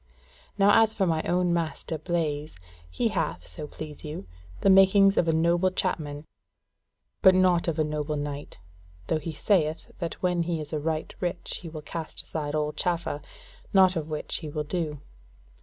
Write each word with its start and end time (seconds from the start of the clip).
Now 0.57 0.81
as 0.81 0.95
for 0.95 1.05
my 1.05 1.21
own 1.25 1.53
master 1.53 1.99
Blaise, 1.99 2.57
he 2.89 3.09
hath, 3.09 3.45
so 3.45 3.67
please 3.67 4.03
you, 4.03 4.25
the 4.61 4.69
makings 4.71 5.15
of 5.15 5.27
a 5.27 5.31
noble 5.31 5.69
chapman, 5.69 6.25
but 7.21 7.35
not 7.35 7.67
of 7.67 7.77
a 7.77 7.83
noble 7.83 8.15
knight; 8.17 8.57
though 9.05 9.19
he 9.19 9.31
sayeth 9.31 9.91
that 9.99 10.15
when 10.15 10.41
he 10.41 10.59
is 10.59 10.73
right 10.73 11.13
rich 11.19 11.59
he 11.61 11.69
will 11.69 11.83
cast 11.83 12.23
aside 12.23 12.55
all 12.55 12.73
chaffer; 12.73 13.21
naught 13.73 13.95
of 13.95 14.09
which 14.09 14.37
he 14.37 14.49
will 14.49 14.63
do. 14.63 15.01